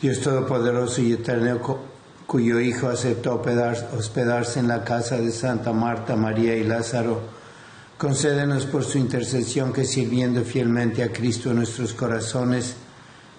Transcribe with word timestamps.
Dios 0.00 0.20
Todopoderoso 0.20 1.02
y 1.02 1.12
Eterno, 1.12 1.60
cuyo 2.26 2.58
Hijo 2.58 2.88
aceptó 2.88 3.34
hospedarse 3.34 4.60
en 4.60 4.68
la 4.68 4.82
casa 4.82 5.18
de 5.18 5.30
Santa 5.30 5.74
Marta, 5.74 6.16
María 6.16 6.56
y 6.56 6.64
Lázaro, 6.64 7.20
concédenos 7.98 8.64
por 8.64 8.82
su 8.84 8.96
intercesión 8.96 9.74
que 9.74 9.84
sirviendo 9.84 10.42
fielmente 10.42 11.02
a 11.02 11.12
Cristo 11.12 11.50
en 11.50 11.56
nuestros 11.56 11.92
corazones, 11.92 12.76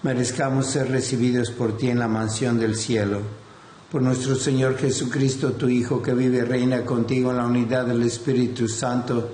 merezcamos 0.04 0.66
ser 0.66 0.88
recibidos 0.88 1.50
por 1.50 1.76
ti 1.76 1.90
en 1.90 1.98
la 1.98 2.06
mansión 2.06 2.60
del 2.60 2.76
cielo. 2.76 3.22
Por 3.90 4.02
nuestro 4.02 4.36
Señor 4.36 4.78
Jesucristo, 4.78 5.54
tu 5.54 5.68
Hijo, 5.68 6.00
que 6.00 6.14
vive 6.14 6.38
y 6.38 6.42
reina 6.42 6.84
contigo 6.84 7.32
en 7.32 7.38
la 7.38 7.46
unidad 7.46 7.86
del 7.86 8.04
Espíritu 8.04 8.68
Santo, 8.68 9.32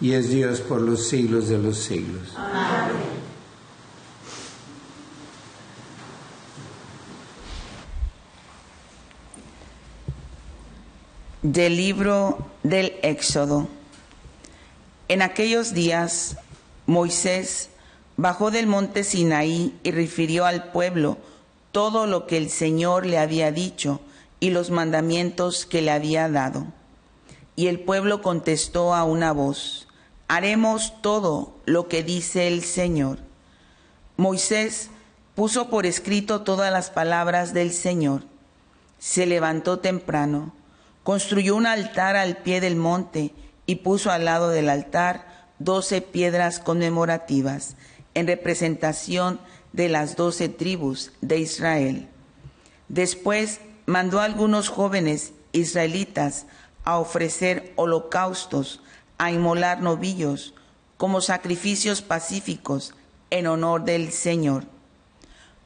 y 0.00 0.10
es 0.10 0.28
Dios 0.28 0.60
por 0.60 0.80
los 0.80 1.06
siglos 1.06 1.48
de 1.48 1.58
los 1.58 1.76
siglos. 1.78 2.34
Amén. 2.36 3.01
Del 11.42 11.76
libro 11.76 12.38
del 12.62 12.94
Éxodo. 13.02 13.66
En 15.08 15.22
aquellos 15.22 15.74
días, 15.74 16.36
Moisés 16.86 17.68
bajó 18.16 18.52
del 18.52 18.68
monte 18.68 19.02
Sinaí 19.02 19.76
y 19.82 19.90
refirió 19.90 20.44
al 20.44 20.70
pueblo 20.70 21.18
todo 21.72 22.06
lo 22.06 22.28
que 22.28 22.36
el 22.36 22.48
Señor 22.48 23.06
le 23.06 23.18
había 23.18 23.50
dicho 23.50 24.00
y 24.38 24.50
los 24.50 24.70
mandamientos 24.70 25.66
que 25.66 25.82
le 25.82 25.90
había 25.90 26.28
dado. 26.28 26.66
Y 27.56 27.66
el 27.66 27.80
pueblo 27.80 28.22
contestó 28.22 28.94
a 28.94 29.02
una 29.02 29.32
voz, 29.32 29.88
haremos 30.28 31.02
todo 31.02 31.56
lo 31.66 31.88
que 31.88 32.04
dice 32.04 32.46
el 32.46 32.62
Señor. 32.62 33.18
Moisés 34.16 34.90
puso 35.34 35.70
por 35.70 35.86
escrito 35.86 36.42
todas 36.42 36.70
las 36.72 36.90
palabras 36.90 37.52
del 37.52 37.72
Señor. 37.72 38.22
Se 39.00 39.26
levantó 39.26 39.80
temprano 39.80 40.52
Construyó 41.02 41.56
un 41.56 41.66
altar 41.66 42.16
al 42.16 42.38
pie 42.38 42.60
del 42.60 42.76
monte 42.76 43.34
y 43.66 43.76
puso 43.76 44.10
al 44.10 44.24
lado 44.24 44.50
del 44.50 44.68
altar 44.68 45.26
doce 45.58 46.00
piedras 46.00 46.58
conmemorativas 46.58 47.76
en 48.14 48.26
representación 48.26 49.40
de 49.72 49.88
las 49.88 50.16
doce 50.16 50.48
tribus 50.48 51.12
de 51.20 51.38
Israel. 51.38 52.08
Después 52.88 53.60
mandó 53.86 54.20
a 54.20 54.24
algunos 54.24 54.68
jóvenes 54.68 55.32
israelitas 55.52 56.46
a 56.84 56.98
ofrecer 56.98 57.72
holocaustos, 57.76 58.82
a 59.18 59.30
inmolar 59.30 59.80
novillos, 59.80 60.54
como 60.96 61.20
sacrificios 61.20 62.02
pacíficos 62.02 62.94
en 63.30 63.46
honor 63.46 63.84
del 63.84 64.12
Señor. 64.12 64.64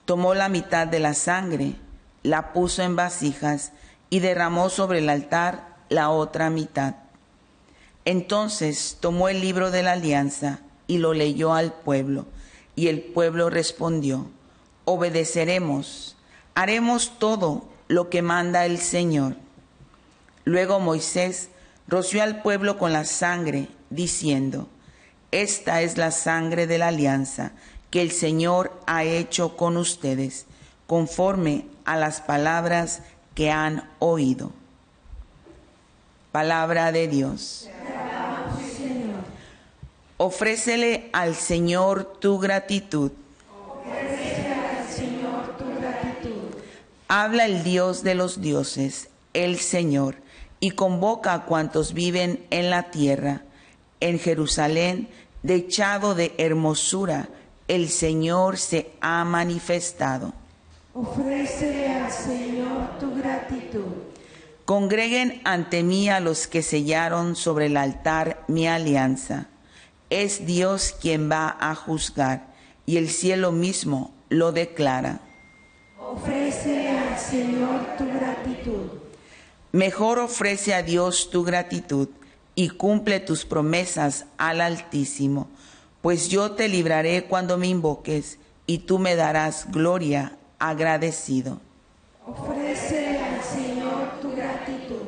Tomó 0.05 0.35
la 0.35 0.49
mitad 0.49 0.87
de 0.87 1.01
la 1.01 1.15
sangre, 1.15 1.75
la 2.23 2.53
puso 2.53 2.83
en 2.83 2.97
vasijas 2.97 3.73
y 4.11 4.21
derramó 4.21 4.69
sobre 4.69 4.99
el 5.01 5.09
altar 5.09 5.77
la 5.89 6.11
otra 6.11 6.51
mitad. 6.51 6.95
Entonces 8.05 8.99
tomó 9.01 9.29
el 9.29 9.41
libro 9.41 9.71
de 9.71 9.83
la 9.83 9.93
alianza 9.93 10.61
y 10.87 10.99
lo 10.99 11.13
leyó 11.13 11.55
al 11.55 11.73
pueblo, 11.73 12.27
y 12.77 12.89
el 12.89 13.03
pueblo 13.03 13.51
respondió, 13.51 14.31
obedeceremos, 14.85 16.17
haremos 16.55 17.19
todo 17.19 17.67
lo 17.89 18.09
que 18.09 18.23
manda 18.23 18.65
el 18.65 18.79
Señor. 18.79 19.37
Luego 20.45 20.79
Moisés 20.79 21.49
roció 21.89 22.23
al 22.23 22.43
pueblo 22.43 22.79
con 22.79 22.93
la 22.93 23.05
sangre, 23.05 23.69
diciendo, 23.91 24.69
Esta 25.33 25.83
es 25.83 25.97
la 25.97 26.13
sangre 26.13 26.67
de 26.67 26.79
la 26.79 26.89
alianza 26.89 27.53
que 27.91 28.03
el 28.03 28.13
Señor 28.13 28.73
ha 28.87 29.05
hecho 29.05 29.57
con 29.57 29.77
ustedes, 29.77 30.47
conforme 30.87 31.67
a 31.85 31.97
las 31.97 32.21
palabras 32.21 33.03
que 33.37 33.53
han 33.53 33.89
oído. 34.01 34.51
Palabra 36.33 36.91
de 36.91 37.07
Dios. 37.07 37.69
Ofrécele 40.17 41.11
al 41.13 41.35
Señor 41.37 42.17
tu 42.19 42.39
gratitud. 42.39 43.13
Habla 47.09 47.45
el 47.45 47.63
Dios 47.63 48.03
de 48.03 48.15
los 48.15 48.41
dioses, 48.41 49.11
el 49.35 49.59
Señor, 49.59 50.17
y 50.59 50.71
convoca 50.71 51.35
a 51.35 51.45
cuantos 51.45 51.93
viven 51.93 52.45
en 52.51 52.71
la 52.71 52.91
tierra. 52.91 53.43
En 54.01 54.19
Jerusalén, 54.19 55.09
dechado 55.43 56.15
de 56.15 56.35
hermosura, 56.39 57.29
el 57.69 57.91
Señor 57.91 58.57
se 58.57 58.91
ha 59.03 59.25
manifestado. 59.25 60.33
Ofrécele 60.99 61.93
al 61.93 62.11
Señor 62.11 62.99
tu 62.99 63.15
gratitud. 63.15 63.85
Congreguen 64.65 65.43
ante 65.45 65.83
mí 65.83 66.09
a 66.09 66.21
los 66.21 66.47
que 66.47 66.63
sellaron 66.63 67.37
sobre 67.37 67.67
el 67.67 67.77
altar 67.77 68.43
mi 68.49 68.67
alianza. 68.67 69.49
Es 70.09 70.47
Dios 70.47 70.95
quien 70.99 71.31
va 71.31 71.55
a 71.61 71.75
juzgar, 71.75 72.47
y 72.87 72.97
el 72.97 73.11
cielo 73.11 73.53
mismo 73.53 74.15
lo 74.31 74.53
declara. 74.53 75.21
Ofrécele 76.01 76.89
al 76.89 77.19
Señor 77.19 77.81
tu 77.99 78.07
gratitud. 78.07 78.87
Mejor 79.73 80.19
ofrece 80.19 80.73
a 80.73 80.83
Dios 80.83 81.29
tu 81.29 81.45
gratitud 81.45 82.09
y 82.55 82.71
cumple 82.71 83.21
tus 83.21 83.45
promesas 83.45 84.25
al 84.39 84.63
Altísimo, 84.63 85.51
pues 86.01 86.31
yo 86.31 86.53
te 86.53 86.71
libraré 86.71 87.25
cuando 87.25 87.59
me 87.59 87.67
invoques 87.67 88.39
y 88.67 88.79
tú 88.79 88.99
me 88.99 89.15
darás 89.15 89.71
gloria 89.71 90.39
agradecido. 90.59 91.61
Ofrécele 92.27 93.23
al 93.23 93.43
Señor 93.43 94.21
tu 94.21 94.35
gratitud. 94.35 95.03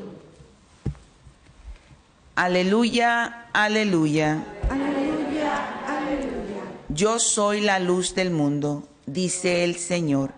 Aleluya, 2.36 3.48
aleluya. 3.52 4.44
Aleluya, 4.70 5.84
aleluya. 5.86 6.62
Yo 6.88 7.18
soy 7.18 7.60
la 7.60 7.80
luz 7.80 8.14
del 8.14 8.30
mundo, 8.30 8.88
dice 9.06 9.64
el 9.64 9.76
Señor. 9.76 10.32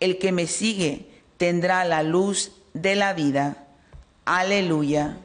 El 0.00 0.18
que 0.18 0.32
me 0.32 0.46
sigue 0.46 1.08
tendrá 1.36 1.84
la 1.84 2.02
luz 2.02 2.50
de 2.72 2.96
la 2.96 3.12
vida. 3.12 3.66
Aleluya. 4.24 5.18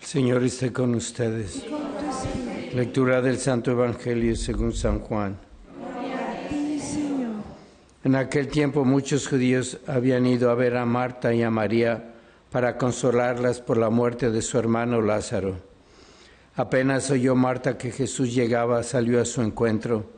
El 0.00 0.06
Señor 0.06 0.44
esté 0.44 0.72
con 0.72 0.94
ustedes. 0.94 1.64
Lectura 2.74 3.20
del 3.20 3.38
Santo 3.38 3.72
Evangelio 3.72 4.36
según 4.36 4.72
San 4.72 5.00
Juan. 5.00 5.36
En 8.04 8.14
aquel 8.14 8.46
tiempo 8.46 8.84
muchos 8.84 9.26
judíos 9.26 9.78
habían 9.88 10.24
ido 10.24 10.50
a 10.50 10.54
ver 10.54 10.76
a 10.76 10.86
Marta 10.86 11.34
y 11.34 11.42
a 11.42 11.50
María 11.50 12.12
para 12.52 12.78
consolarlas 12.78 13.60
por 13.60 13.76
la 13.76 13.90
muerte 13.90 14.30
de 14.30 14.40
su 14.40 14.56
hermano 14.56 15.02
Lázaro. 15.02 15.56
Apenas 16.54 17.10
oyó 17.10 17.34
Marta 17.34 17.76
que 17.76 17.90
Jesús 17.90 18.32
llegaba, 18.32 18.84
salió 18.84 19.20
a 19.20 19.24
su 19.24 19.42
encuentro, 19.42 20.08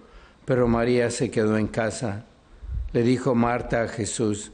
pero 0.45 0.69
María 0.69 1.11
se 1.11 1.31
quedó 1.31 1.57
en 1.57 1.69
casa. 1.69 2.27
Le 2.93 3.03
dijo 3.03 3.35
Marta 3.35 3.83
a 3.83 3.89
Jesús, 3.89 4.53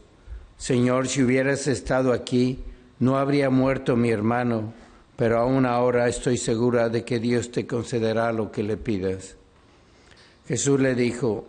Señor, 0.56 1.08
si 1.08 1.24
hubieras 1.24 1.66
estado 1.66 2.12
aquí, 2.12 2.60
no 3.00 3.18
habría 3.18 3.50
muerto 3.50 3.96
mi 3.96 4.10
hermano, 4.10 4.72
pero 5.18 5.40
aún 5.40 5.66
ahora 5.66 6.06
estoy 6.06 6.36
segura 6.36 6.88
de 6.88 7.04
que 7.04 7.18
Dios 7.18 7.50
te 7.50 7.66
concederá 7.66 8.32
lo 8.32 8.52
que 8.52 8.62
le 8.62 8.76
pidas. 8.76 9.34
Jesús 10.46 10.78
le 10.78 10.94
dijo, 10.94 11.44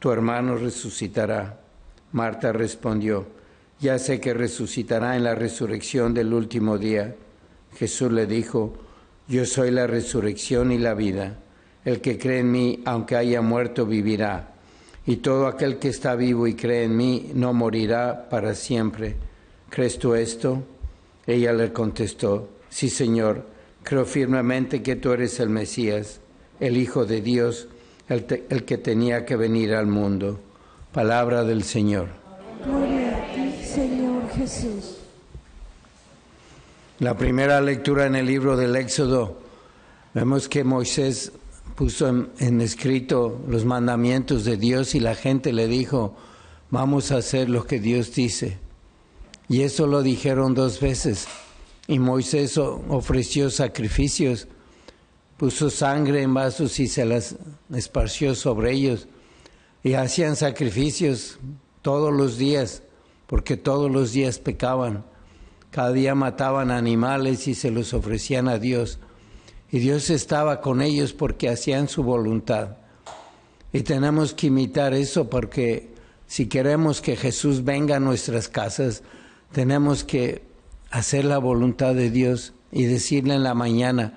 tu 0.00 0.10
hermano 0.10 0.56
resucitará. 0.56 1.60
Marta 2.10 2.50
respondió, 2.50 3.24
ya 3.78 4.00
sé 4.00 4.18
que 4.18 4.34
resucitará 4.34 5.16
en 5.16 5.22
la 5.22 5.36
resurrección 5.36 6.12
del 6.12 6.34
último 6.34 6.76
día. 6.76 7.14
Jesús 7.76 8.10
le 8.10 8.26
dijo, 8.26 8.74
yo 9.28 9.46
soy 9.46 9.70
la 9.70 9.86
resurrección 9.86 10.72
y 10.72 10.78
la 10.78 10.94
vida. 10.94 11.38
El 11.84 12.00
que 12.00 12.18
cree 12.18 12.40
en 12.40 12.50
mí, 12.50 12.82
aunque 12.84 13.14
haya 13.14 13.42
muerto, 13.42 13.86
vivirá. 13.86 14.54
Y 15.06 15.18
todo 15.18 15.46
aquel 15.46 15.78
que 15.78 15.90
está 15.90 16.16
vivo 16.16 16.48
y 16.48 16.54
cree 16.54 16.82
en 16.82 16.96
mí, 16.96 17.30
no 17.32 17.52
morirá 17.52 18.28
para 18.28 18.56
siempre. 18.56 19.14
¿Crees 19.70 20.00
tú 20.00 20.16
esto? 20.16 20.64
Ella 21.28 21.52
le 21.52 21.72
contestó, 21.72 22.53
sí, 22.74 22.90
Señor, 22.90 23.46
creo 23.84 24.04
firmemente 24.04 24.82
que 24.82 24.96
tú 24.96 25.12
eres 25.12 25.38
el 25.38 25.48
Mesías, 25.48 26.18
el 26.58 26.76
Hijo 26.76 27.04
de 27.06 27.20
Dios, 27.20 27.68
el, 28.08 28.24
te- 28.24 28.44
el 28.50 28.64
que 28.64 28.78
tenía 28.78 29.24
que 29.24 29.36
venir 29.36 29.74
al 29.74 29.86
mundo. 29.86 30.40
Palabra 30.92 31.44
del 31.44 31.62
Señor. 31.62 32.08
Gloria 32.66 33.16
a 33.16 33.32
ti, 33.34 33.64
Señor 33.64 34.28
Jesús. 34.30 34.96
La 36.98 37.16
primera 37.16 37.60
lectura 37.60 38.06
en 38.06 38.16
el 38.16 38.26
libro 38.26 38.56
del 38.56 38.74
Éxodo, 38.74 39.38
vemos 40.12 40.48
que 40.48 40.64
Moisés 40.64 41.30
puso 41.76 42.08
en, 42.08 42.28
en 42.40 42.60
escrito 42.60 43.40
los 43.48 43.64
mandamientos 43.64 44.44
de 44.44 44.56
Dios 44.56 44.94
y 44.96 45.00
la 45.00 45.14
gente 45.14 45.52
le 45.52 45.68
dijo, 45.68 46.16
vamos 46.70 47.12
a 47.12 47.18
hacer 47.18 47.48
lo 47.50 47.66
que 47.66 47.78
Dios 47.78 48.12
dice. 48.14 48.58
Y 49.48 49.62
eso 49.62 49.86
lo 49.86 50.02
dijeron 50.02 50.54
dos 50.54 50.80
veces. 50.80 51.26
Y 51.86 51.98
Moisés 51.98 52.56
ofreció 52.56 53.50
sacrificios, 53.50 54.48
puso 55.36 55.68
sangre 55.68 56.22
en 56.22 56.32
vasos 56.32 56.80
y 56.80 56.86
se 56.88 57.04
las 57.04 57.36
esparció 57.74 58.34
sobre 58.34 58.72
ellos. 58.72 59.06
Y 59.82 59.94
hacían 59.94 60.36
sacrificios 60.36 61.38
todos 61.82 62.12
los 62.12 62.38
días, 62.38 62.82
porque 63.26 63.56
todos 63.56 63.90
los 63.90 64.12
días 64.12 64.38
pecaban. 64.38 65.04
Cada 65.70 65.92
día 65.92 66.14
mataban 66.14 66.70
animales 66.70 67.48
y 67.48 67.54
se 67.54 67.70
los 67.70 67.92
ofrecían 67.92 68.48
a 68.48 68.58
Dios. 68.58 68.98
Y 69.70 69.80
Dios 69.80 70.08
estaba 70.08 70.60
con 70.60 70.80
ellos 70.80 71.12
porque 71.12 71.50
hacían 71.50 71.88
su 71.88 72.02
voluntad. 72.02 72.76
Y 73.72 73.82
tenemos 73.82 74.32
que 74.32 74.46
imitar 74.46 74.94
eso 74.94 75.28
porque 75.28 75.92
si 76.28 76.46
queremos 76.46 77.00
que 77.00 77.16
Jesús 77.16 77.64
venga 77.64 77.96
a 77.96 78.00
nuestras 78.00 78.48
casas, 78.48 79.02
tenemos 79.52 80.04
que 80.04 80.53
hacer 80.94 81.24
la 81.24 81.38
voluntad 81.38 81.92
de 81.92 82.08
Dios 82.08 82.52
y 82.70 82.84
decirle 82.84 83.34
en 83.34 83.42
la 83.42 83.54
mañana, 83.54 84.12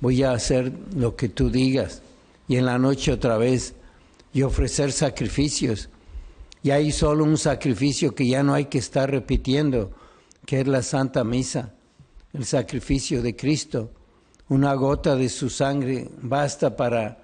voy 0.00 0.22
a 0.22 0.32
hacer 0.32 0.72
lo 0.96 1.14
que 1.14 1.28
tú 1.28 1.50
digas. 1.50 2.00
Y 2.48 2.56
en 2.56 2.64
la 2.64 2.78
noche 2.78 3.12
otra 3.12 3.36
vez, 3.36 3.74
y 4.32 4.40
ofrecer 4.40 4.92
sacrificios. 4.92 5.90
Y 6.62 6.70
hay 6.70 6.90
solo 6.90 7.24
un 7.24 7.36
sacrificio 7.36 8.14
que 8.14 8.26
ya 8.26 8.42
no 8.42 8.54
hay 8.54 8.64
que 8.64 8.78
estar 8.78 9.10
repitiendo, 9.10 9.92
que 10.46 10.62
es 10.62 10.66
la 10.66 10.82
Santa 10.82 11.22
Misa, 11.22 11.74
el 12.32 12.46
sacrificio 12.46 13.20
de 13.20 13.36
Cristo. 13.36 13.90
Una 14.48 14.72
gota 14.72 15.16
de 15.16 15.28
su 15.28 15.50
sangre 15.50 16.08
basta 16.22 16.74
para 16.76 17.18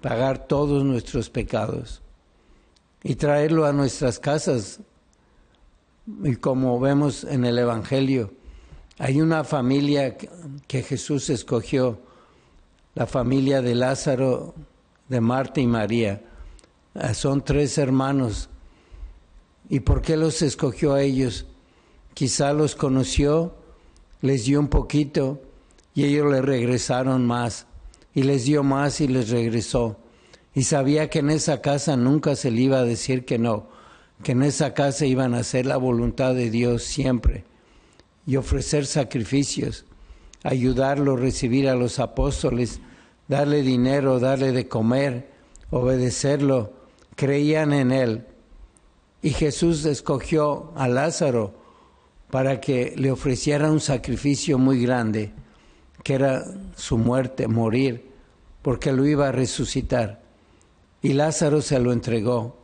pagar 0.00 0.46
todos 0.46 0.84
nuestros 0.84 1.30
pecados 1.30 2.00
y 3.02 3.16
traerlo 3.16 3.66
a 3.66 3.72
nuestras 3.72 4.20
casas. 4.20 4.78
Y 6.22 6.36
como 6.36 6.78
vemos 6.78 7.24
en 7.24 7.44
el 7.44 7.58
Evangelio, 7.58 8.35
hay 8.98 9.20
una 9.20 9.44
familia 9.44 10.16
que- 10.16 10.82
Jesús 10.82 11.28
escogió, 11.30 11.98
la 12.94 13.06
familia 13.06 13.60
de 13.60 13.74
Lázaro, 13.74 14.54
de 15.08 15.20
Marta 15.20 15.60
y 15.60 15.66
María. 15.66 16.22
Ah, 16.94 17.12
Son 17.12 17.44
tres 17.44 17.76
hermanos. 17.76 18.48
¿Y 19.68 19.80
por 19.80 20.00
qué 20.00 20.16
los 20.16 20.40
escogió 20.42 20.94
a 20.94 21.02
ellos? 21.02 21.44
Quizá 22.14 22.52
los 22.54 22.74
conoció, 22.74 23.54
les 24.22 24.46
dio 24.46 24.58
un 24.60 24.68
poquito 24.68 25.42
y 25.94 26.04
ellos 26.04 26.30
le 26.32 26.40
regresaron 26.40 27.26
más. 27.26 27.66
Y 28.14 28.22
les 28.22 28.44
dio 28.44 28.62
más 28.62 29.02
y 29.02 29.08
les 29.08 29.28
regresó. 29.28 29.98
Y 30.54 30.62
sabía 30.62 31.10
que 31.10 31.18
en 31.18 31.28
esa 31.28 31.60
casa 31.60 31.98
nunca 31.98 32.34
se 32.34 32.50
le 32.50 32.62
iba 32.62 32.78
a 32.78 32.84
decir 32.84 33.26
que 33.26 33.38
no, 33.38 33.68
que 34.22 34.32
en 34.32 34.42
esa 34.42 34.72
casa 34.72 35.04
iban 35.04 35.34
a 35.34 35.40
hacer 35.40 35.66
la 35.66 35.76
voluntad 35.76 36.34
de 36.34 36.48
Dios 36.48 36.82
siempre 36.82 37.44
y 38.26 38.36
ofrecer 38.36 38.86
sacrificios, 38.86 39.84
ayudarlo, 40.42 41.16
recibir 41.16 41.68
a 41.68 41.76
los 41.76 41.98
apóstoles, 41.98 42.80
darle 43.28 43.62
dinero, 43.62 44.18
darle 44.18 44.52
de 44.52 44.68
comer, 44.68 45.30
obedecerlo, 45.70 46.72
creían 47.14 47.72
en 47.72 47.92
él. 47.92 48.26
Y 49.22 49.30
Jesús 49.30 49.84
escogió 49.84 50.72
a 50.76 50.88
Lázaro 50.88 51.54
para 52.30 52.60
que 52.60 52.94
le 52.96 53.10
ofreciera 53.10 53.70
un 53.70 53.80
sacrificio 53.80 54.58
muy 54.58 54.82
grande, 54.82 55.32
que 56.02 56.14
era 56.14 56.44
su 56.76 56.98
muerte, 56.98 57.48
morir, 57.48 58.10
porque 58.62 58.92
lo 58.92 59.06
iba 59.06 59.28
a 59.28 59.32
resucitar. 59.32 60.22
Y 61.02 61.12
Lázaro 61.12 61.62
se 61.62 61.78
lo 61.78 61.92
entregó 61.92 62.56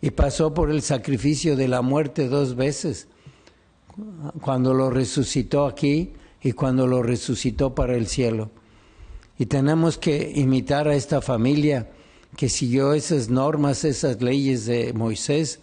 y 0.00 0.10
pasó 0.10 0.54
por 0.54 0.70
el 0.70 0.82
sacrificio 0.82 1.56
de 1.56 1.68
la 1.68 1.82
muerte 1.82 2.28
dos 2.28 2.56
veces, 2.56 3.08
cuando 4.40 4.74
lo 4.74 4.90
resucitó 4.90 5.66
aquí 5.66 6.12
y 6.42 6.52
cuando 6.52 6.86
lo 6.86 7.02
resucitó 7.02 7.74
para 7.74 7.96
el 7.96 8.06
cielo. 8.06 8.50
Y 9.38 9.46
tenemos 9.46 9.98
que 9.98 10.32
imitar 10.34 10.88
a 10.88 10.94
esta 10.94 11.20
familia 11.20 11.90
que 12.36 12.48
siguió 12.48 12.92
esas 12.92 13.28
normas, 13.28 13.84
esas 13.84 14.20
leyes 14.20 14.66
de 14.66 14.92
Moisés 14.92 15.60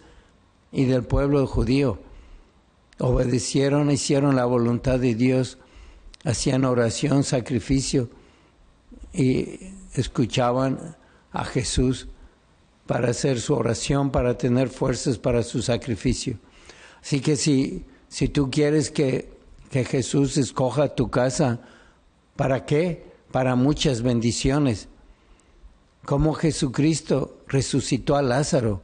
y 0.72 0.84
del 0.84 1.04
pueblo 1.04 1.46
judío. 1.46 1.98
obedecieron, 2.98 3.90
hicieron 3.90 4.36
la 4.36 4.46
voluntad 4.46 4.98
de 4.98 5.14
Dios, 5.14 5.58
hacían 6.24 6.64
oración, 6.64 7.24
sacrificio 7.24 8.08
y 9.12 9.58
escuchaban 9.94 10.96
a 11.32 11.44
Jesús 11.44 12.08
para 12.86 13.10
hacer 13.10 13.40
su 13.40 13.54
oración, 13.54 14.10
para 14.10 14.38
tener 14.38 14.68
fuerzas 14.68 15.18
para 15.18 15.42
su 15.42 15.60
sacrificio. 15.60 16.38
Así 17.02 17.20
que 17.20 17.36
si, 17.36 17.84
si 18.16 18.30
tú 18.30 18.50
quieres 18.50 18.90
que, 18.90 19.30
que 19.70 19.84
Jesús 19.84 20.38
escoja 20.38 20.94
tu 20.94 21.10
casa, 21.10 21.60
¿para 22.34 22.64
qué? 22.64 23.12
Para 23.30 23.56
muchas 23.56 24.00
bendiciones. 24.00 24.88
Como 26.02 26.32
Jesucristo 26.32 27.36
resucitó 27.46 28.16
a 28.16 28.22
Lázaro, 28.22 28.80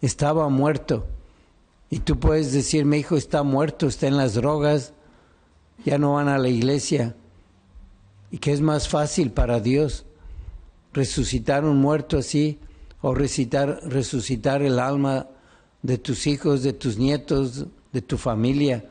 estaba 0.00 0.48
muerto. 0.48 1.06
Y 1.90 1.98
tú 1.98 2.18
puedes 2.18 2.50
decir, 2.50 2.86
mi 2.86 2.96
hijo 2.96 3.14
está 3.14 3.42
muerto, 3.42 3.86
está 3.86 4.06
en 4.06 4.16
las 4.16 4.32
drogas, 4.32 4.94
ya 5.84 5.98
no 5.98 6.14
van 6.14 6.28
a 6.28 6.38
la 6.38 6.48
iglesia. 6.48 7.14
¿Y 8.30 8.38
qué 8.38 8.54
es 8.54 8.62
más 8.62 8.88
fácil 8.88 9.32
para 9.32 9.60
Dios? 9.60 10.06
Resucitar 10.94 11.62
un 11.62 11.76
muerto 11.76 12.16
así 12.16 12.58
o 13.02 13.14
resucitar 13.14 14.62
el 14.62 14.78
alma 14.78 15.28
de 15.82 15.98
tus 15.98 16.26
hijos, 16.26 16.62
de 16.62 16.72
tus 16.72 16.96
nietos, 16.96 17.66
de 17.92 18.02
tu 18.02 18.18
familia. 18.18 18.84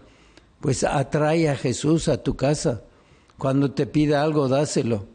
Pues 0.59 0.83
atrae 0.83 1.49
a 1.49 1.55
Jesús 1.55 2.07
a 2.07 2.23
tu 2.23 2.35
casa. 2.35 2.81
Cuando 3.37 3.71
te 3.71 3.85
pida 3.85 4.23
algo, 4.23 4.47
dáselo. 4.47 5.05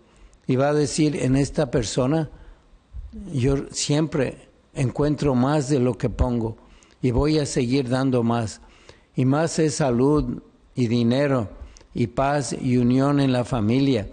Y 0.46 0.56
va 0.56 0.68
a 0.68 0.74
decir, 0.74 1.16
en 1.16 1.36
esta 1.36 1.70
persona 1.70 2.30
yo 3.32 3.56
siempre 3.70 4.48
encuentro 4.74 5.34
más 5.34 5.68
de 5.68 5.78
lo 5.78 5.98
que 5.98 6.08
pongo 6.08 6.56
y 7.02 7.10
voy 7.10 7.38
a 7.38 7.46
seguir 7.46 7.88
dando 7.88 8.22
más. 8.22 8.60
Y 9.14 9.24
más 9.24 9.58
es 9.58 9.76
salud 9.76 10.42
y 10.74 10.86
dinero 10.86 11.48
y 11.94 12.06
paz 12.06 12.54
y 12.58 12.76
unión 12.78 13.20
en 13.20 13.32
la 13.32 13.44
familia. 13.44 14.08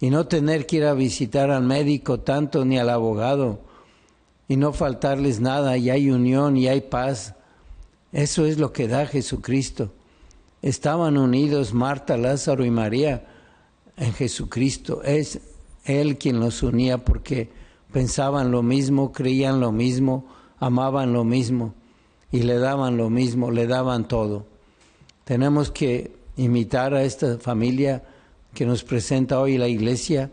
Y 0.00 0.10
no 0.10 0.26
tener 0.26 0.66
que 0.66 0.76
ir 0.76 0.84
a 0.84 0.94
visitar 0.94 1.50
al 1.50 1.62
médico 1.62 2.20
tanto 2.20 2.64
ni 2.64 2.78
al 2.78 2.90
abogado 2.90 3.60
y 4.48 4.56
no 4.56 4.72
faltarles 4.72 5.40
nada 5.40 5.76
y 5.76 5.90
hay 5.90 6.10
unión 6.10 6.56
y 6.56 6.68
hay 6.68 6.82
paz. 6.82 7.34
Eso 8.16 8.46
es 8.46 8.56
lo 8.56 8.72
que 8.72 8.88
da 8.88 9.04
Jesucristo. 9.04 9.92
Estaban 10.62 11.18
unidos 11.18 11.74
Marta, 11.74 12.16
Lázaro 12.16 12.64
y 12.64 12.70
María 12.70 13.26
en 13.98 14.14
Jesucristo. 14.14 15.02
Es 15.02 15.38
Él 15.84 16.16
quien 16.16 16.40
los 16.40 16.62
unía 16.62 17.04
porque 17.04 17.50
pensaban 17.92 18.50
lo 18.50 18.62
mismo, 18.62 19.12
creían 19.12 19.60
lo 19.60 19.70
mismo, 19.70 20.24
amaban 20.58 21.12
lo 21.12 21.24
mismo 21.24 21.74
y 22.32 22.40
le 22.40 22.56
daban 22.56 22.96
lo 22.96 23.10
mismo, 23.10 23.50
le 23.50 23.66
daban 23.66 24.08
todo. 24.08 24.46
Tenemos 25.24 25.70
que 25.70 26.16
imitar 26.38 26.94
a 26.94 27.02
esta 27.02 27.36
familia 27.36 28.02
que 28.54 28.64
nos 28.64 28.82
presenta 28.82 29.40
hoy 29.40 29.58
la 29.58 29.68
iglesia 29.68 30.30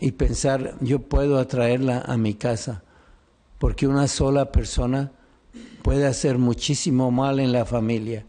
y 0.00 0.12
pensar, 0.12 0.76
yo 0.80 1.00
puedo 1.00 1.38
atraerla 1.38 2.00
a 2.00 2.16
mi 2.16 2.32
casa, 2.32 2.82
porque 3.58 3.86
una 3.86 4.08
sola 4.08 4.50
persona 4.50 5.12
puede 5.84 6.06
hacer 6.06 6.38
muchísimo 6.38 7.10
mal 7.10 7.38
en 7.40 7.52
la 7.52 7.66
familia. 7.66 8.24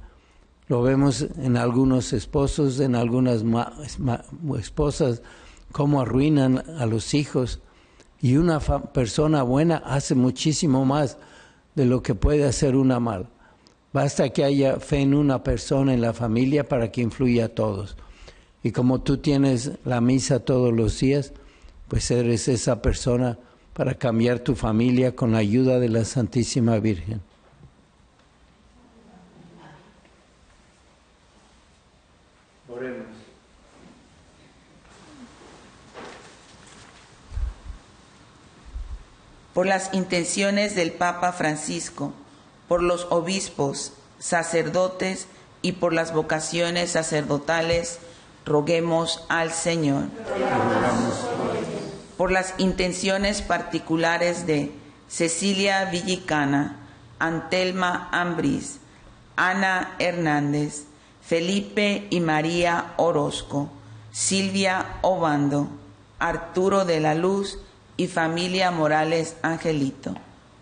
Lo 0.68 0.82
vemos 0.82 1.26
en 1.38 1.56
algunos 1.56 2.12
esposos, 2.12 2.82
en 2.82 2.96
algunas 2.96 3.46
esposas, 4.60 5.22
cómo 5.72 6.02
arruinan 6.02 6.62
a 6.78 6.86
los 6.86 7.14
hijos. 7.14 7.62
Y 8.20 8.36
una 8.36 8.60
persona 8.60 9.42
buena 9.42 9.78
hace 9.78 10.16
muchísimo 10.16 10.84
más 10.84 11.18
de 11.76 11.86
lo 11.86 12.04
que 12.04 12.14
puede 12.14 12.44
hacer 12.44 12.76
una 12.76 13.00
mal. 13.00 13.30
Basta 13.94 14.28
que 14.32 14.44
haya 14.44 14.82
fe 14.82 15.00
en 15.00 15.14
una 15.14 15.42
persona 15.42 15.94
en 15.94 16.02
la 16.02 16.12
familia 16.12 16.68
para 16.68 16.92
que 16.92 17.00
influya 17.00 17.46
a 17.46 17.50
todos. 17.50 17.96
Y 18.64 18.72
como 18.72 19.00
tú 19.00 19.20
tienes 19.20 19.72
la 19.86 20.02
misa 20.02 20.40
todos 20.42 20.74
los 20.74 21.00
días, 21.00 21.32
pues 21.88 22.12
eres 22.12 22.50
esa 22.50 22.82
persona 22.82 23.40
para 23.72 23.94
cambiar 23.94 24.40
tu 24.40 24.56
familia 24.56 25.16
con 25.16 25.32
la 25.32 25.38
ayuda 25.38 25.80
de 25.80 25.88
la 25.88 26.04
Santísima 26.04 26.80
Virgen. 26.80 27.22
Por 39.56 39.68
las 39.68 39.94
intenciones 39.94 40.76
del 40.76 40.92
Papa 40.92 41.32
Francisco, 41.32 42.12
por 42.68 42.84
los 42.84 43.08
obispos, 43.10 43.94
sacerdotes 44.20 45.28
y 45.62 45.72
por 45.72 45.94
las 45.94 46.14
vocaciones 46.14 46.92
sacerdotales, 46.92 48.00
roguemos 48.44 49.24
al 49.30 49.54
Señor. 49.54 50.08
Por 52.18 52.34
las 52.34 52.54
intenciones 52.58 53.42
particulares 53.42 54.46
de 54.46 54.74
Cecilia 55.08 55.86
Villicana, 55.86 56.76
Antelma 57.20 58.10
Ambris, 58.12 58.80
Ana 59.38 59.96
Hernández, 60.00 60.84
Felipe 61.26 62.08
y 62.10 62.20
María 62.20 62.94
Orozco, 62.98 63.70
Silvia 64.12 64.98
Obando, 65.02 65.70
Arturo 66.20 66.84
de 66.84 67.00
la 67.00 67.16
Luz 67.16 67.60
y 67.98 68.08
familia 68.08 68.72
Morales 68.72 69.36
Angelito. 69.42 70.16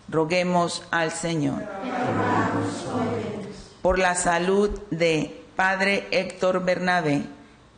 Roguemos 0.08 0.82
al 0.90 1.10
Señor. 1.10 1.64
Por 3.82 3.98
la 3.98 4.14
salud 4.14 4.70
de 4.90 5.44
Padre 5.56 6.06
Héctor 6.10 6.64
Bernabé, 6.64 7.24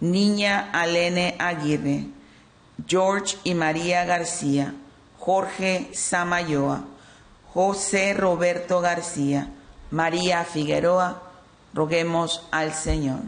Niña 0.01 0.71
Alene 0.73 1.37
Aguirre, 1.39 2.07
George 2.87 3.37
y 3.45 3.55
María 3.55 4.05
García, 4.05 4.75
Jorge 5.19 5.89
Samayoa, 5.93 6.85
José 7.53 8.15
Roberto 8.15 8.81
García, 8.81 9.51
María 9.91 10.45
Figueroa, 10.45 11.23
roguemos 11.73 12.47
al 12.51 12.75
Señor. 12.75 13.21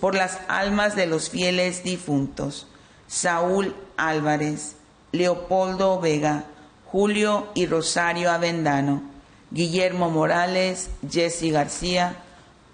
Por 0.00 0.14
las 0.14 0.38
almas 0.48 0.94
de 0.94 1.06
los 1.06 1.30
fieles 1.30 1.82
difuntos, 1.82 2.68
Saúl 3.06 3.74
Álvarez, 3.98 4.76
Leopoldo 5.12 6.00
Vega, 6.00 6.44
Julio 6.86 7.48
y 7.54 7.66
Rosario 7.66 8.30
Avendano, 8.30 9.02
Guillermo 9.50 10.10
Morales, 10.10 10.90
Jesse 11.10 11.50
García, 11.52 12.16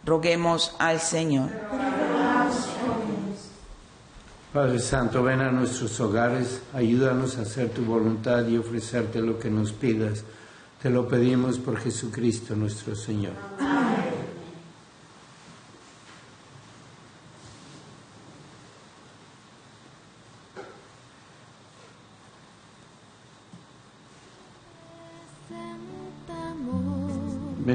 roguemos 0.04 0.75
al 0.78 1.00
Señor. 1.00 1.50
Padre 4.52 4.78
Santo, 4.78 5.25
ven 5.25 5.40
a 5.40 5.50
nuestros 5.50 5.99
hogares, 5.99 6.62
ayúdanos 6.73 7.38
a 7.38 7.43
hacer 7.43 7.71
tu 7.71 7.85
voluntad 7.85 8.47
y 8.47 8.57
ofrecerte 8.57 9.21
lo 9.21 9.37
que 9.37 9.50
nos 9.50 9.73
pidas. 9.73 10.23
Te 10.81 10.90
lo 10.90 11.09
pedimos 11.09 11.59
por 11.59 11.81
Jesucristo 11.81 12.54
nuestro 12.54 12.95
Señor. 12.95 13.33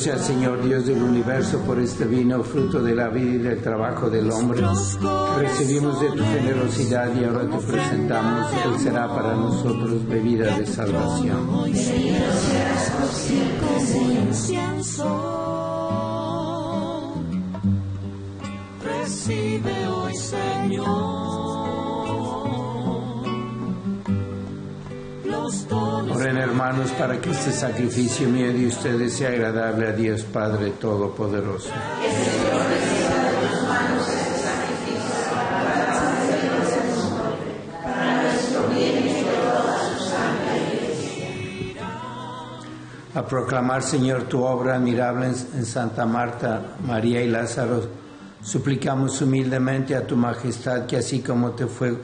Sea 0.00 0.16
Señor 0.18 0.64
Dios 0.64 0.86
del 0.86 1.02
universo 1.02 1.58
por 1.58 1.78
este 1.78 2.06
vino, 2.06 2.42
fruto 2.42 2.82
de 2.82 2.94
la 2.94 3.10
vida 3.10 3.34
y 3.34 3.38
del 3.38 3.60
trabajo 3.60 4.08
del 4.08 4.30
hombre. 4.30 4.62
que 4.62 5.46
Recibimos 5.46 6.00
de 6.00 6.08
tu 6.12 6.24
generosidad 6.24 7.14
y 7.14 7.24
ahora 7.24 7.42
te 7.50 7.58
presentamos. 7.58 8.46
Él 8.64 8.78
será 8.78 9.14
para 9.14 9.34
nosotros 9.34 10.08
bebida 10.08 10.56
de 10.56 10.66
salvación. 10.66 11.46
Recibe 18.82 19.86
hoy, 19.86 20.14
Señor, 20.14 21.39
hermanos 26.40 26.90
para 26.92 27.20
que 27.20 27.30
este 27.30 27.52
sacrificio 27.52 28.28
mío 28.28 28.52
de 28.52 28.66
ustedes 28.66 29.12
sea 29.14 29.28
agradable 29.28 29.88
a 29.88 29.92
Dios 29.92 30.22
Padre 30.22 30.70
Todopoderoso. 30.70 31.70
A 43.12 43.26
proclamar, 43.26 43.82
Señor, 43.82 44.22
tu 44.22 44.42
obra 44.42 44.76
admirable 44.76 45.26
en, 45.26 45.66
Santa 45.66 46.06
Marta, 46.06 46.76
María 46.86 47.20
y 47.22 47.28
Lázaro, 47.28 47.82
suplicamos 48.40 49.20
humildemente 49.20 49.94
a 49.94 50.06
tu 50.06 50.16
majestad 50.16 50.86
que 50.86 50.96
así 50.96 51.20
como 51.20 51.50
te 51.50 51.66
fue 51.66 51.98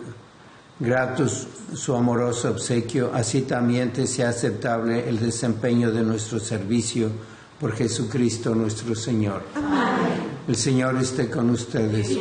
grato 0.79 1.27
su- 1.75 1.95
amoroso 1.95 2.51
obsequio, 2.51 3.11
así 3.15 3.43
también 3.43 3.93
te 3.93 4.07
sea 4.07 4.31
aceptable 4.31 5.09
el 5.09 5.19
desempeño 5.19 5.91
de 5.93 6.03
nuestro 6.03 6.39
servicio 6.39 7.11
por 7.61 7.73
Jesucristo 7.73 8.55
nuestro 8.55 8.95
Señor. 8.95 9.43
El 10.47 10.57
Señor 10.57 10.97
esté 10.97 11.29
con 11.29 11.51
ustedes. 11.51 12.17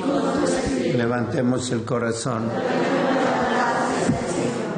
Levantemos 0.96 1.70
el 1.72 1.84
corazón. 1.84 2.50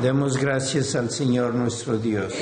Demos 0.01 0.37
gracias 0.37 0.95
al 0.95 1.09
Señor 1.09 1.53
nuestro 1.55 1.97
Dios. 1.97 2.33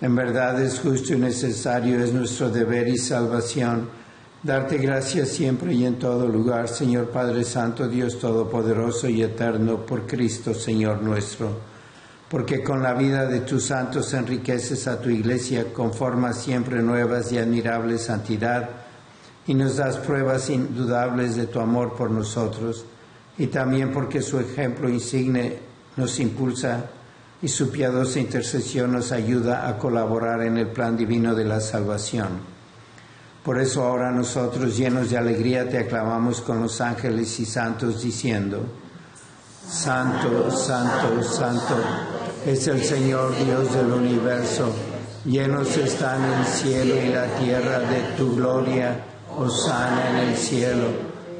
En 0.00 0.14
verdad 0.14 0.62
es 0.62 0.78
justo 0.80 1.12
y 1.14 1.18
necesario, 1.18 2.02
es 2.02 2.12
nuestro 2.12 2.48
deber 2.50 2.88
y 2.88 2.96
salvación. 2.98 3.88
Darte 4.40 4.78
gracias 4.78 5.30
siempre 5.30 5.74
y 5.74 5.84
en 5.84 5.98
todo 5.98 6.28
lugar, 6.28 6.68
Señor 6.68 7.10
Padre 7.10 7.42
Santo, 7.42 7.88
Dios 7.88 8.20
Todopoderoso 8.20 9.08
y 9.08 9.20
Eterno, 9.20 9.84
por 9.84 10.06
Cristo, 10.06 10.54
Señor 10.54 11.02
nuestro. 11.02 11.58
Porque 12.28 12.62
con 12.62 12.80
la 12.80 12.94
vida 12.94 13.26
de 13.26 13.40
tus 13.40 13.64
santos 13.64 14.14
enriqueces 14.14 14.86
a 14.86 15.00
tu 15.00 15.10
iglesia, 15.10 15.72
conformas 15.72 16.40
siempre 16.40 16.80
nuevas 16.82 17.32
y 17.32 17.38
admirables 17.38 18.04
santidad, 18.04 18.70
y 19.48 19.54
nos 19.54 19.76
das 19.76 19.96
pruebas 19.96 20.50
indudables 20.50 21.34
de 21.34 21.48
tu 21.48 21.58
amor 21.58 21.96
por 21.96 22.12
nosotros, 22.12 22.84
y 23.38 23.48
también 23.48 23.92
porque 23.92 24.22
su 24.22 24.38
ejemplo 24.38 24.88
insigne 24.88 25.58
nos 25.96 26.20
impulsa 26.20 26.84
y 27.42 27.48
su 27.48 27.72
piadosa 27.72 28.20
intercesión 28.20 28.92
nos 28.92 29.10
ayuda 29.10 29.68
a 29.68 29.78
colaborar 29.78 30.42
en 30.42 30.58
el 30.58 30.68
plan 30.68 30.96
divino 30.96 31.34
de 31.34 31.44
la 31.44 31.60
salvación. 31.60 32.57
Por 33.48 33.58
eso 33.58 33.82
ahora 33.82 34.10
nosotros, 34.10 34.76
llenos 34.76 35.08
de 35.08 35.16
alegría, 35.16 35.66
te 35.66 35.78
aclamamos 35.78 36.42
con 36.42 36.60
los 36.60 36.82
ángeles 36.82 37.40
y 37.40 37.46
santos, 37.46 38.02
diciendo, 38.02 38.60
Santo, 39.66 40.50
Santo, 40.50 41.22
Santo, 41.22 41.74
es 42.44 42.66
el 42.66 42.84
Señor 42.84 43.34
Dios 43.42 43.72
del 43.72 43.90
universo. 43.90 44.70
Llenos 45.24 45.74
están 45.78 46.22
el 46.24 46.44
cielo 46.44 46.94
y 47.02 47.08
la 47.08 47.24
tierra 47.38 47.78
de 47.78 48.02
tu 48.18 48.36
gloria. 48.36 49.02
Osana 49.34 50.10
en 50.10 50.28
el 50.28 50.36
cielo. 50.36 50.84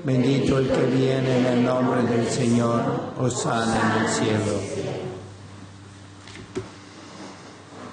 Bendito 0.02 0.56
el 0.56 0.70
que 0.70 0.86
viene 0.86 1.40
en 1.40 1.44
el 1.44 1.62
nombre 1.62 2.04
del 2.04 2.26
Señor. 2.26 2.84
Osana 3.18 3.96
en 3.96 4.02
el 4.02 4.08
cielo. 4.08 4.97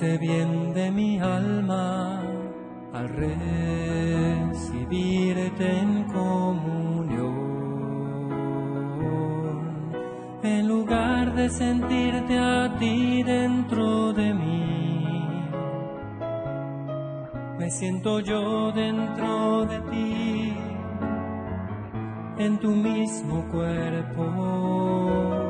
dulce 0.00 0.18
bien 0.18 0.72
de 0.72 0.90
mi 0.90 1.20
alma, 1.20 2.22
al 2.92 3.08
recibirte 4.48 5.78
en 5.78 6.04
comunión, 6.04 7.36
en 10.42 10.68
lugar 10.68 11.34
de 11.34 11.50
sentirte 11.50 12.38
a 12.38 12.76
ti 12.78 13.22
dentro 13.22 14.14
de 14.14 14.34
mí. 14.34 15.48
Me 17.58 17.70
siento 17.70 18.20
yo 18.20 18.72
dentro 18.72 19.66
de 19.66 19.80
ti, 19.90 20.54
en 22.38 22.58
tu 22.58 22.70
mismo 22.70 23.46
cuerpo. 23.48 25.49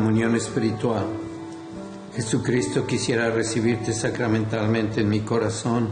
Comunión 0.00 0.34
espiritual. 0.34 1.04
Jesucristo 2.16 2.86
quisiera 2.86 3.28
recibirte 3.28 3.92
sacramentalmente 3.92 5.02
en 5.02 5.10
mi 5.10 5.20
corazón. 5.20 5.90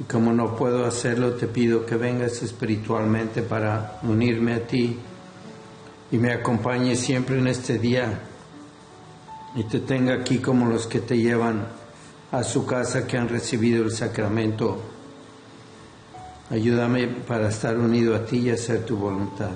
Y 0.00 0.04
como 0.04 0.32
no 0.32 0.56
puedo 0.56 0.86
hacerlo, 0.86 1.34
te 1.34 1.46
pido 1.46 1.84
que 1.84 1.96
vengas 1.96 2.42
espiritualmente 2.42 3.42
para 3.42 4.00
unirme 4.02 4.54
a 4.54 4.66
ti 4.66 4.98
y 6.10 6.16
me 6.16 6.32
acompañes 6.32 6.98
siempre 6.98 7.38
en 7.38 7.48
este 7.48 7.78
día 7.78 8.18
y 9.54 9.64
te 9.64 9.80
tenga 9.80 10.14
aquí 10.14 10.38
como 10.38 10.64
los 10.64 10.86
que 10.86 11.00
te 11.00 11.18
llevan 11.18 11.66
a 12.32 12.42
su 12.42 12.64
casa 12.64 13.06
que 13.06 13.18
han 13.18 13.28
recibido 13.28 13.84
el 13.84 13.92
sacramento. 13.92 14.80
Ayúdame 16.48 17.08
para 17.08 17.50
estar 17.50 17.76
unido 17.76 18.16
a 18.16 18.24
ti 18.24 18.38
y 18.38 18.50
hacer 18.50 18.86
tu 18.86 18.96
voluntad. 18.96 19.50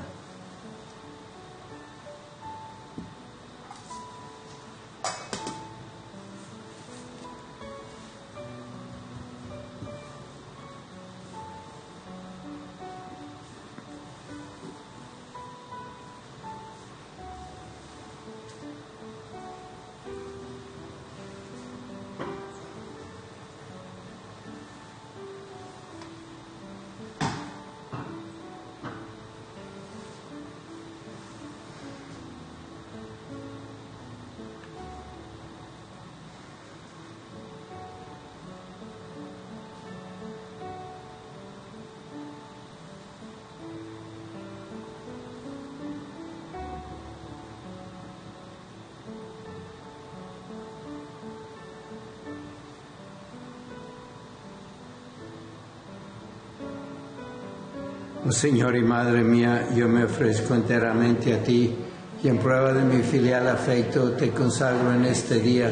Oh 58.30 58.32
Señor 58.32 58.76
y 58.76 58.84
Madre 58.84 59.24
mía, 59.24 59.70
yo 59.74 59.88
me 59.88 60.04
ofrezco 60.04 60.54
enteramente 60.54 61.34
a 61.34 61.42
ti 61.42 61.74
y 62.22 62.28
en 62.28 62.38
prueba 62.38 62.72
de 62.72 62.84
mi 62.84 63.02
filial 63.02 63.48
afecto 63.48 64.12
te 64.12 64.30
consagro 64.30 64.92
en 64.92 65.04
este 65.04 65.40
día 65.40 65.68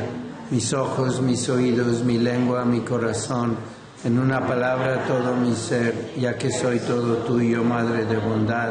mis 0.50 0.72
ojos, 0.72 1.22
mis 1.22 1.48
oídos, 1.48 2.02
mi 2.02 2.18
lengua, 2.18 2.64
mi 2.64 2.80
corazón, 2.80 3.54
en 4.02 4.18
una 4.18 4.44
palabra 4.44 5.04
todo 5.06 5.36
mi 5.36 5.54
ser, 5.54 6.14
ya 6.18 6.36
que 6.36 6.50
soy 6.50 6.80
todo 6.80 7.18
tuyo, 7.18 7.62
Madre 7.62 8.06
de 8.06 8.16
bondad. 8.16 8.70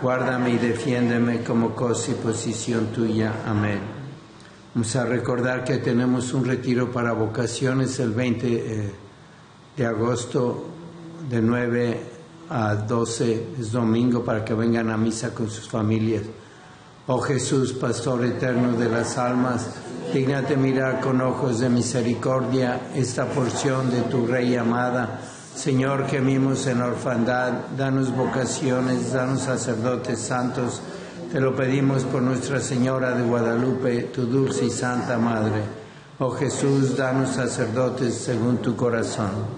Guárdame 0.00 0.52
y 0.52 0.56
defiéndeme 0.56 1.42
como 1.42 1.74
cosa 1.74 2.12
y 2.12 2.14
posición 2.14 2.86
tuya. 2.94 3.42
Amén. 3.46 3.80
Vamos 4.74 4.96
a 4.96 5.04
recordar 5.04 5.64
que 5.64 5.76
tenemos 5.76 6.32
un 6.32 6.46
retiro 6.46 6.90
para 6.90 7.12
vocaciones 7.12 8.00
el 8.00 8.12
20 8.12 8.46
eh, 8.46 8.92
de 9.76 9.84
agosto 9.84 10.64
de 11.28 11.42
9 11.42 12.17
a 12.50 12.74
12, 12.74 13.54
es 13.60 13.72
domingo, 13.72 14.24
para 14.24 14.44
que 14.44 14.54
vengan 14.54 14.90
a 14.90 14.96
misa 14.96 15.34
con 15.34 15.50
sus 15.50 15.68
familias. 15.68 16.22
Oh 17.06 17.20
Jesús, 17.20 17.72
Pastor 17.72 18.24
eterno 18.24 18.72
de 18.72 18.88
las 18.88 19.16
almas, 19.16 19.66
dignate 20.12 20.56
mirar 20.56 21.00
con 21.00 21.20
ojos 21.20 21.58
de 21.58 21.70
misericordia 21.70 22.90
esta 22.94 23.26
porción 23.26 23.90
de 23.90 24.02
tu 24.02 24.26
Rey 24.26 24.56
amada. 24.56 25.20
Señor, 25.54 26.06
gemimos 26.06 26.66
en 26.66 26.82
orfandad, 26.82 27.52
danos 27.76 28.14
vocaciones, 28.14 29.12
danos 29.12 29.40
sacerdotes 29.40 30.20
santos. 30.20 30.82
Te 31.32 31.40
lo 31.40 31.56
pedimos 31.56 32.04
por 32.04 32.22
Nuestra 32.22 32.60
Señora 32.60 33.12
de 33.12 33.22
Guadalupe, 33.22 34.02
tu 34.14 34.26
dulce 34.26 34.66
y 34.66 34.70
santa 34.70 35.18
Madre. 35.18 35.62
Oh 36.18 36.30
Jesús, 36.30 36.96
danos 36.96 37.30
sacerdotes 37.30 38.14
según 38.14 38.58
tu 38.58 38.76
corazón. 38.76 39.57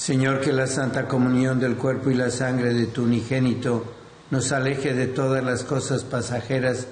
Señor, 0.00 0.40
que 0.40 0.50
la 0.50 0.66
santa 0.66 1.06
comunión 1.06 1.60
del 1.60 1.76
cuerpo 1.76 2.08
y 2.08 2.14
la 2.14 2.30
sangre 2.30 2.72
de 2.72 2.86
tu 2.86 3.02
unigénito 3.02 3.84
nos 4.30 4.50
aleje 4.50 4.94
de 4.94 5.06
todas 5.06 5.44
las 5.44 5.62
cosas 5.62 6.04
pasajeras, 6.04 6.86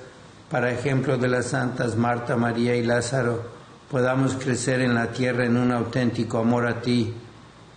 para 0.50 0.70
ejemplo 0.70 1.16
de 1.16 1.28
las 1.28 1.46
santas 1.46 1.96
Marta, 1.96 2.36
María 2.36 2.76
y 2.76 2.82
Lázaro, 2.84 3.44
podamos 3.90 4.34
crecer 4.34 4.82
en 4.82 4.94
la 4.94 5.10
tierra 5.10 5.46
en 5.46 5.56
un 5.56 5.72
auténtico 5.72 6.36
amor 6.36 6.66
a 6.66 6.82
ti 6.82 7.14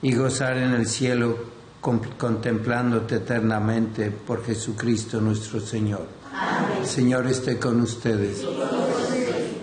y 0.02 0.14
gozar 0.14 0.58
en 0.58 0.74
el 0.74 0.86
cielo 0.86 1.38
contemplándote 1.80 3.16
eternamente 3.16 4.12
por 4.12 4.44
Jesucristo 4.44 5.22
nuestro 5.22 5.62
Señor. 5.62 6.08
Amén. 6.34 6.86
Señor 6.86 7.26
esté 7.28 7.58
con 7.58 7.80
ustedes. 7.80 8.46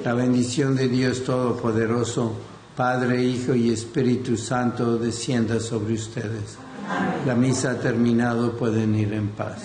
La 0.02 0.14
bendición 0.14 0.74
de 0.74 0.88
Dios 0.88 1.24
Todopoderoso, 1.24 2.32
Padre, 2.78 3.20
Hijo 3.24 3.56
y 3.56 3.72
Espíritu 3.72 4.36
Santo, 4.36 4.98
descienda 4.98 5.58
sobre 5.58 5.94
ustedes. 5.94 6.58
La 7.26 7.34
misa 7.34 7.72
ha 7.72 7.80
terminado, 7.80 8.56
pueden 8.56 8.94
ir 8.94 9.14
en 9.14 9.30
paz. 9.30 9.64